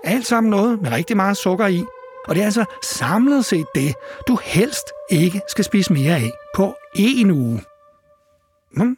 Alt 0.04 0.26
sammen 0.26 0.50
noget 0.50 0.82
med 0.82 0.92
rigtig 0.92 1.16
meget 1.16 1.36
sukker 1.36 1.66
i, 1.66 1.84
og 2.28 2.34
det 2.34 2.40
er 2.40 2.44
altså 2.44 2.64
samlet 2.82 3.44
set 3.44 3.66
det, 3.74 3.94
du 4.28 4.38
helst 4.42 4.86
ikke 5.10 5.40
skal 5.48 5.64
spise 5.64 5.92
mere 5.92 6.14
af 6.14 6.30
på 6.56 6.74
en 6.94 7.30
uge. 7.30 7.62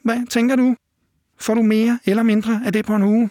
Hvad 0.04 0.30
tænker 0.30 0.56
du? 0.56 0.74
får 1.40 1.54
du 1.54 1.62
mere 1.62 1.98
eller 2.06 2.22
mindre 2.22 2.60
af 2.66 2.72
det 2.72 2.86
på 2.86 2.94
en 2.94 3.02
uge. 3.02 3.30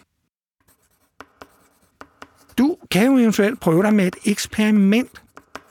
Du 2.58 2.76
kan 2.90 3.06
jo 3.06 3.18
eventuelt 3.18 3.60
prøve 3.60 3.82
dig 3.82 3.94
med 3.94 4.06
et 4.06 4.16
eksperiment, 4.24 5.22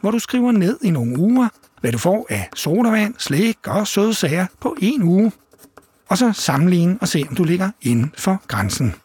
hvor 0.02 0.12
du 0.12 0.20
skriver 0.20 0.52
ned 0.52 0.80
i 0.84 0.90
nogle 0.90 1.20
uger, 1.20 1.50
hvad 1.82 1.92
du 1.92 1.98
får 1.98 2.26
af 2.30 2.50
sodavand, 2.56 3.14
slik 3.18 3.58
og 3.68 3.88
søde 3.88 4.14
sager 4.14 4.46
på 4.60 4.76
en 4.82 5.04
uge. 5.04 5.32
Og 6.10 6.18
så 6.18 6.32
sammenligne 6.34 6.98
og 7.02 7.08
se, 7.08 7.26
om 7.30 7.36
du 7.36 7.44
ligger 7.44 7.72
inden 7.82 8.14
for 8.18 8.42
grænsen. 8.48 8.96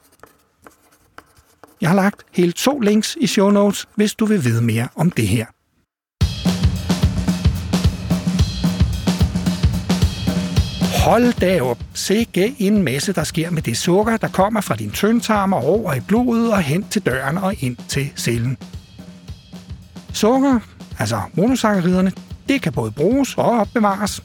Jeg 1.81 1.89
har 1.89 1.97
lagt 1.97 2.23
helt 2.33 2.57
to 2.57 2.81
links 2.81 3.17
i 3.21 3.27
show 3.27 3.51
notes, 3.51 3.89
hvis 3.95 4.15
du 4.15 4.27
vil 4.27 4.45
vide 4.45 4.63
mere 4.63 4.89
om 4.95 5.11
det 5.11 5.29
her. 5.29 5.47
Hold 11.05 11.41
da 11.41 11.63
op. 11.63 11.90
Sikke 12.01 12.55
en 12.59 12.83
masse, 12.83 13.13
der 13.13 13.25
sker 13.25 13.51
med 13.51 13.63
det 13.63 13.77
sukker, 13.77 14.17
der 14.17 14.29
kommer 14.29 14.61
fra 14.61 14.77
din 14.77 14.91
tyndtarm 14.91 15.53
og 15.53 15.65
over 15.65 15.95
i 15.95 16.01
blodet 16.01 16.53
og 16.53 16.63
hen 16.63 16.85
til 16.91 17.03
døren 17.07 17.39
og 17.39 17.55
ind 17.63 17.77
til 17.89 18.13
cellen. 18.17 18.57
Sukker, 20.13 20.59
altså 20.99 21.21
monosacchariderne, 21.35 22.13
det 22.49 22.63
kan 22.63 22.73
både 22.73 22.91
bruges 22.91 23.35
og 23.35 23.45
opbevares. 23.45 24.23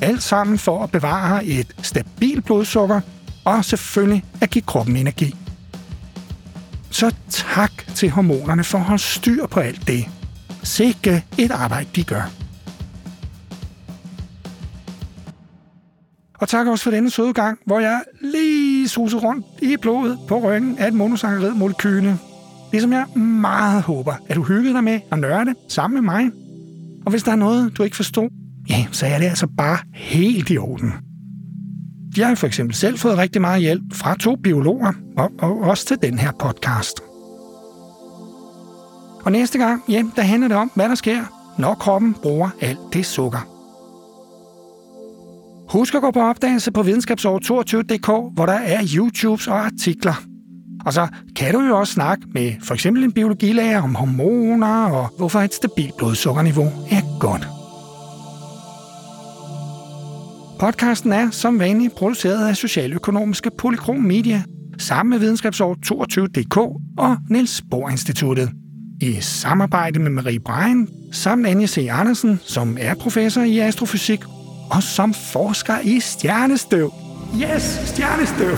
Alt 0.00 0.22
sammen 0.22 0.58
for 0.58 0.82
at 0.82 0.90
bevare 0.90 1.44
et 1.44 1.74
stabilt 1.82 2.44
blodsukker 2.44 3.00
og 3.44 3.64
selvfølgelig 3.64 4.24
at 4.40 4.50
give 4.50 4.62
kroppen 4.62 4.96
energi. 4.96 5.34
Så 6.90 7.14
tak 7.28 7.72
til 7.94 8.10
hormonerne 8.10 8.64
for 8.64 8.78
at 8.78 8.84
holde 8.84 9.02
styr 9.02 9.46
på 9.46 9.60
alt 9.60 9.86
det. 9.86 10.08
Sikke 10.62 11.24
et 11.38 11.50
arbejde, 11.50 11.88
de 11.96 12.04
gør. 12.04 12.30
Og 16.40 16.48
tak 16.48 16.66
også 16.66 16.84
for 16.84 16.90
denne 16.90 17.10
søde 17.10 17.32
gang, 17.32 17.58
hvor 17.66 17.80
jeg 17.80 18.02
lige 18.20 18.88
suser 18.88 19.18
rundt 19.18 19.46
i 19.62 19.76
blodet 19.76 20.18
på 20.28 20.38
ryggen 20.38 20.78
af 20.78 20.88
et 20.88 20.94
monosaccharid 20.94 21.54
molekyle. 21.54 22.18
Ligesom 22.72 22.92
jeg 22.92 23.06
meget 23.18 23.82
håber, 23.82 24.14
at 24.28 24.36
du 24.36 24.42
hyggede 24.42 24.74
dig 24.74 24.84
med 24.84 25.00
og 25.10 25.18
nørde 25.18 25.54
sammen 25.68 26.04
med 26.04 26.12
mig. 26.12 26.30
Og 27.06 27.10
hvis 27.10 27.22
der 27.22 27.32
er 27.32 27.36
noget, 27.36 27.78
du 27.78 27.82
ikke 27.82 27.96
forstod, 27.96 28.28
ja, 28.68 28.86
så 28.92 29.06
er 29.06 29.18
det 29.18 29.26
altså 29.26 29.46
bare 29.56 29.78
helt 29.94 30.50
i 30.50 30.58
orden. 30.58 30.92
Jeg 32.16 32.28
har 32.28 32.34
for 32.34 32.46
eksempel 32.46 32.76
selv 32.76 32.98
fået 32.98 33.18
rigtig 33.18 33.40
meget 33.40 33.60
hjælp 33.60 33.82
fra 33.92 34.16
to 34.16 34.36
biologer, 34.36 34.92
og, 35.16 35.30
og 35.38 35.60
også 35.60 35.86
til 35.86 35.96
den 36.02 36.18
her 36.18 36.32
podcast. 36.32 37.00
Og 39.24 39.32
næste 39.32 39.58
gang, 39.58 39.82
ja, 39.88 40.04
der 40.16 40.22
handler 40.22 40.48
det 40.48 40.56
om, 40.56 40.70
hvad 40.74 40.88
der 40.88 40.94
sker, 40.94 41.24
når 41.58 41.74
kroppen 41.74 42.14
bruger 42.14 42.50
alt 42.60 42.78
det 42.92 43.06
sukker. 43.06 43.57
Husk 45.70 45.94
at 45.94 46.00
gå 46.02 46.10
på 46.10 46.20
opdagelse 46.20 46.72
på 46.72 46.80
videnskabsår22.dk, 46.80 48.34
hvor 48.34 48.46
der 48.46 48.52
er 48.52 48.82
YouTubes 48.96 49.46
og 49.46 49.66
artikler. 49.66 50.22
Og 50.86 50.92
så 50.92 51.08
kan 51.36 51.54
du 51.54 51.60
jo 51.60 51.78
også 51.78 51.92
snakke 51.92 52.26
med 52.34 52.52
for 52.62 52.74
eksempel 52.74 53.04
en 53.04 53.12
biologilærer 53.12 53.82
om 53.82 53.94
hormoner 53.94 54.84
og 54.84 55.08
hvorfor 55.18 55.40
et 55.40 55.54
stabilt 55.54 55.96
blodsukkerniveau 55.96 56.66
er 56.66 57.18
godt. 57.20 57.48
Podcasten 60.60 61.12
er 61.12 61.30
som 61.30 61.58
vanligt 61.58 61.94
produceret 61.94 62.48
af 62.48 62.56
Socialøkonomiske 62.56 63.50
Polykrom 63.58 63.96
Media 63.96 64.42
sammen 64.78 65.10
med 65.10 65.18
Videnskabsår 65.18 65.76
22.dk 65.86 66.56
og 66.98 67.16
Niels 67.30 67.62
Bohr 67.70 67.90
Instituttet. 67.90 68.50
I 69.00 69.16
samarbejde 69.20 69.98
med 69.98 70.10
Marie 70.10 70.40
Brein 70.40 70.88
samt 71.12 71.46
Anja 71.46 71.66
C. 71.66 71.88
Andersen, 71.90 72.40
som 72.44 72.76
er 72.80 72.94
professor 72.94 73.42
i 73.42 73.58
astrofysik 73.58 74.20
og 74.70 74.82
som 74.82 75.14
forsker 75.14 75.78
i 75.84 76.00
stjernestøv. 76.00 76.92
Yes, 77.34 77.62
stjernestøv! 77.84 78.56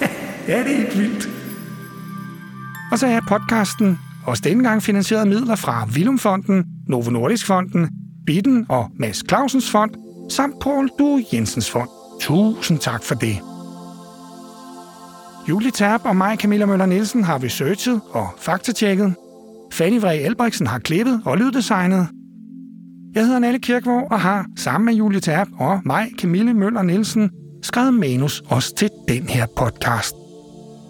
ja, 0.48 0.58
det 0.58 0.72
er 0.72 0.76
helt 0.76 0.98
vildt. 0.98 1.28
Og 2.92 2.98
så 2.98 3.06
er 3.06 3.20
podcasten 3.28 3.98
også 4.26 4.42
denne 4.44 4.68
gang 4.68 4.82
finansieret 4.82 5.28
midler 5.28 5.56
fra 5.56 5.88
Vilumfonden, 5.94 6.64
Novo 6.88 7.10
Nordisk 7.10 7.46
Fonden, 7.46 7.90
Bitten 8.26 8.66
og 8.68 8.90
Mads 8.98 9.22
Clausens 9.28 9.70
Fond, 9.70 9.90
samt 10.30 10.54
Paul 10.60 10.90
Du 10.98 11.22
Jensens 11.32 11.70
Fond. 11.70 11.88
Tusind 12.20 12.78
tak 12.78 13.02
for 13.02 13.14
det. 13.14 13.38
Julie 15.48 15.70
Terp 15.70 16.00
og 16.04 16.16
mig, 16.16 16.38
Camilla 16.38 16.66
Møller 16.66 16.86
Nielsen, 16.86 17.24
har 17.24 17.42
researchet 17.42 18.00
og 18.10 18.28
faktatjekket. 18.38 19.14
Fanny 19.72 20.00
Vre 20.00 20.18
Elbriksen 20.18 20.66
har 20.66 20.78
klippet 20.78 21.22
og 21.24 21.38
lyddesignet. 21.38 22.08
Jeg 23.14 23.24
hedder 23.24 23.38
Nalle 23.38 23.58
Kirkvård 23.58 24.08
og 24.10 24.20
har 24.20 24.46
sammen 24.56 24.84
med 24.84 24.94
Julie 24.94 25.20
Terp 25.20 25.48
og 25.58 25.80
mig, 25.84 26.10
Camille 26.20 26.54
Møller 26.54 26.82
Nielsen, 26.82 27.30
skrevet 27.62 27.94
manus 27.94 28.42
også 28.46 28.74
til 28.74 28.90
den 29.08 29.28
her 29.28 29.46
podcast. 29.56 30.14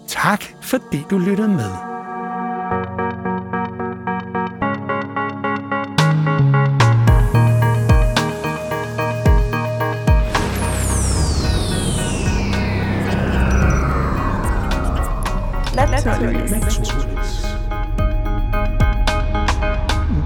Tak 0.07 0.43
fordi 0.61 1.01
du 1.09 1.17
lyttede 1.17 1.47
med. 1.47 1.71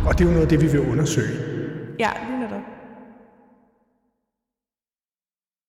Og 0.06 0.18
det 0.18 0.22
er 0.22 0.26
jo 0.26 0.32
noget 0.32 0.42
af 0.42 0.48
det, 0.48 0.62
vi 0.62 0.68
vil 0.68 0.80
undersøge. 0.80 1.57
Ja, 2.00 2.14
lige 2.22 2.38
netop. 2.38 2.77